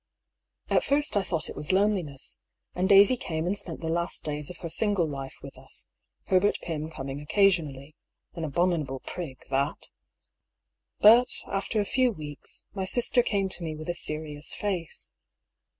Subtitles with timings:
[0.67, 2.35] At first I thought it was loneliness,
[2.73, 5.89] and Daisy came and spent the last days of her single life with us,
[6.25, 7.95] Herbert Pym coming occasionally.
[8.33, 9.91] (An abominable prig, that!)
[11.01, 15.13] But after a few weeks, my sister came to me with a seri ous face.